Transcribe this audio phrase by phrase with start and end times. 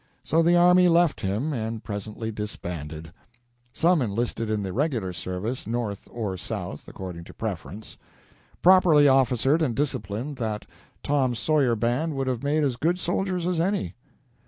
[0.23, 3.13] So the army left him, and presently disbanded.
[3.71, 7.99] Some enlisted in the regular service, North or South, according to preference.
[8.63, 10.65] Properly officered and disciplined, that
[11.03, 13.93] "Tom Sawyer" band would have made as good soldiers as any.